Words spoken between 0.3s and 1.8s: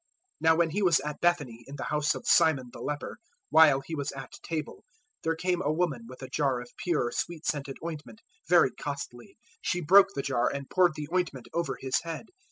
014:003 Now when He was at Bethany, in